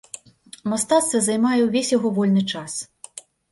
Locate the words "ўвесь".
1.67-1.93